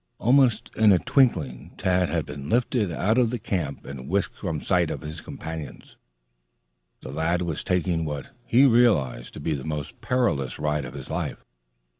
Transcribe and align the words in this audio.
Almost 0.17 0.71
in 0.75 0.91
a 0.91 0.97
twinkling 0.97 1.75
Tad 1.77 2.09
had 2.09 2.25
been 2.25 2.49
lifted 2.49 2.91
out 2.91 3.19
of 3.19 3.29
the 3.29 3.37
camp 3.37 3.85
and 3.85 4.09
whisked 4.09 4.33
from 4.39 4.57
the 4.57 4.65
sight 4.65 4.89
of 4.89 5.01
his 5.01 5.21
companions. 5.21 5.95
The 7.01 7.11
lad 7.11 7.43
was 7.43 7.63
taking 7.63 8.03
what 8.03 8.29
he 8.43 8.65
realized 8.65 9.31
to 9.35 9.39
be 9.39 9.53
the 9.53 9.63
most 9.63 10.01
perilous 10.01 10.57
ride 10.57 10.85
of 10.85 10.95
his 10.95 11.11
life. 11.11 11.45